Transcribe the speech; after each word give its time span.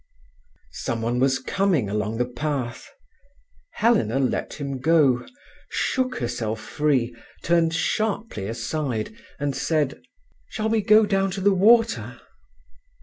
Someone 0.71 1.19
was 1.19 1.37
coming 1.37 1.87
along 1.87 2.17
the 2.17 2.25
path. 2.25 2.89
Helena 3.73 4.17
let 4.17 4.53
him 4.55 4.79
go, 4.79 5.27
shook 5.69 6.17
herself 6.17 6.59
free, 6.59 7.15
turned 7.43 7.75
sharply 7.75 8.47
aside, 8.47 9.15
and 9.39 9.55
said: 9.55 10.01
"Shall 10.49 10.69
we 10.69 10.81
go 10.81 11.05
down 11.05 11.29
to 11.37 11.41
the 11.41 11.53
water?" 11.53 12.19